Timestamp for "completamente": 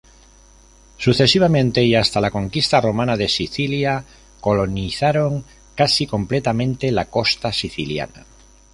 6.07-6.91